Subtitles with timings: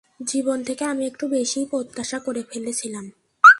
[0.23, 3.05] জীবন থেকে আমি একটু বেশিই প্রত্যাশা করে ফেলেছিলাম।